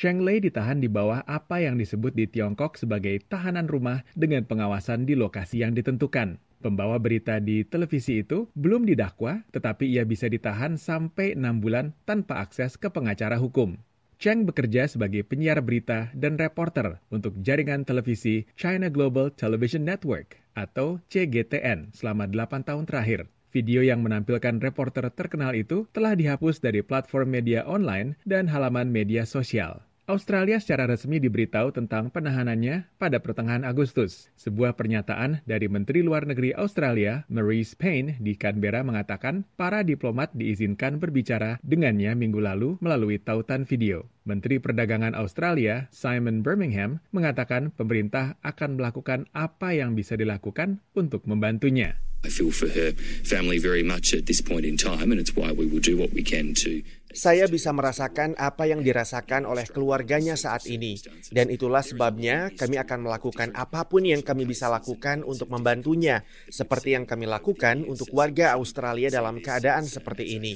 [0.00, 5.04] Cheng Lei ditahan di bawah apa yang disebut di Tiongkok sebagai tahanan rumah dengan pengawasan
[5.04, 6.40] di lokasi yang ditentukan.
[6.64, 12.40] Pembawa berita di televisi itu belum didakwa, tetapi ia bisa ditahan sampai enam bulan tanpa
[12.40, 13.76] akses ke pengacara hukum.
[14.16, 20.96] Cheng bekerja sebagai penyiar berita dan reporter untuk jaringan televisi China Global Television Network atau
[21.12, 23.28] CGTN selama 8 tahun terakhir.
[23.52, 29.28] Video yang menampilkan reporter terkenal itu telah dihapus dari platform media online dan halaman media
[29.28, 29.89] sosial.
[30.10, 34.28] Australia secara resmi diberitahu tentang penahanannya pada pertengahan Agustus.
[34.34, 40.98] Sebuah pernyataan dari Menteri Luar Negeri Australia, Maurice Payne, di Canberra mengatakan para diplomat diizinkan
[40.98, 44.10] berbicara dengannya minggu lalu melalui tautan video.
[44.30, 51.98] Menteri Perdagangan Australia, Simon Birmingham, mengatakan pemerintah akan melakukan apa yang bisa dilakukan untuk membantunya.
[52.20, 52.92] I feel for her
[53.24, 56.12] family very much at this point in time, and it's why we will do what
[56.12, 56.84] we can to.
[57.10, 60.94] Saya bisa merasakan apa yang dirasakan oleh keluarganya saat ini,
[61.34, 66.94] dan itulah sebabnya kami akan melakukan apa pun yang kami bisa lakukan untuk membantunya, seperti
[66.94, 70.54] yang kami lakukan untuk warga Australia dalam keadaan seperti ini.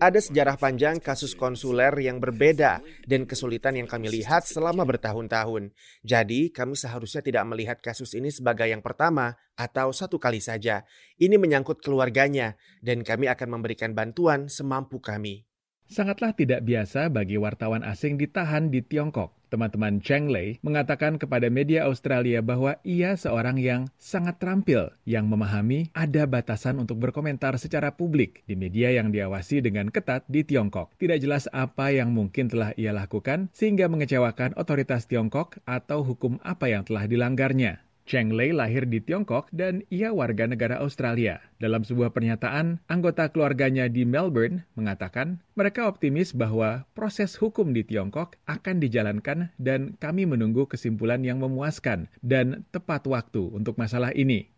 [0.00, 2.80] Ada sejarah panjang kasus konsuler yang berbeda
[3.10, 5.74] dan kesulitan yang kami lihat selama bertahun-tahun.
[6.06, 10.86] Jadi, kami seharusnya tidak melihat kasus ini sebagai yang pertama atau satu kali saja.
[11.18, 15.49] Ini menyangkut keluarganya, dan kami akan memberikan bantuan semampu kami.
[15.90, 19.34] Sangatlah tidak biasa bagi wartawan asing ditahan di Tiongkok.
[19.50, 25.90] Teman-teman Cheng Lei mengatakan kepada media Australia bahwa ia seorang yang sangat terampil, yang memahami
[25.90, 30.94] ada batasan untuk berkomentar secara publik di media yang diawasi dengan ketat di Tiongkok.
[30.94, 36.70] Tidak jelas apa yang mungkin telah ia lakukan sehingga mengecewakan otoritas Tiongkok atau hukum apa
[36.70, 37.89] yang telah dilanggarnya.
[38.10, 41.38] Cheng Lei lahir di Tiongkok dan ia warga negara Australia.
[41.62, 48.34] Dalam sebuah pernyataan, anggota keluarganya di Melbourne mengatakan mereka optimis bahwa proses hukum di Tiongkok
[48.50, 54.50] akan dijalankan dan kami menunggu kesimpulan yang memuaskan dan tepat waktu untuk masalah ini.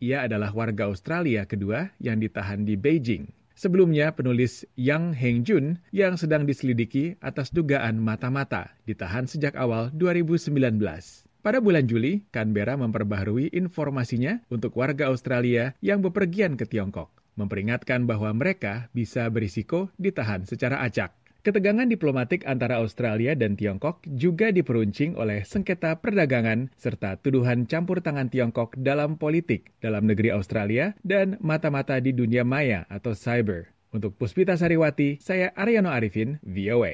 [0.00, 3.28] Ia adalah warga Australia kedua yang ditahan di Beijing.
[3.52, 10.48] Sebelumnya, penulis Yang Hengjun yang sedang diselidiki atas dugaan mata-mata ditahan sejak awal 2019.
[11.44, 18.32] Pada bulan Juli, Canberra memperbaharui informasinya untuk warga Australia yang bepergian ke Tiongkok, memperingatkan bahwa
[18.32, 21.12] mereka bisa berisiko ditahan secara acak.
[21.44, 28.32] Ketegangan diplomatik antara Australia dan Tiongkok juga diperuncing oleh sengketa perdagangan serta tuduhan campur tangan
[28.32, 33.68] Tiongkok dalam politik dalam negeri Australia dan mata-mata di dunia maya atau cyber.
[33.94, 36.92] Untuk Puspita Sariwati, saya Ariano Arifin, VOA.